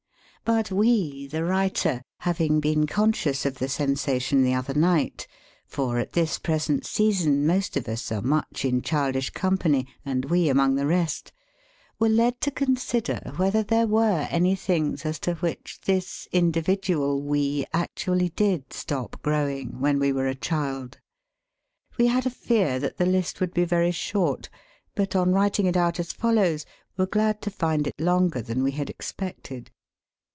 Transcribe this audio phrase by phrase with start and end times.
[0.43, 5.27] But we, the writer, having been conscious of the sensation the other night—
[5.67, 10.49] for, at this present season most of us are much in childish company, and we
[10.49, 11.31] among the rest—
[11.99, 17.65] were led to consider whether there were any things as to "which this individual We
[17.71, 20.97] actually did stop growing when we wei e a child.
[21.99, 24.49] We had a fear that the list would be very short;
[24.95, 26.65] but, on writing it out as follows,
[26.97, 29.69] were glad to find it longer than we had expected.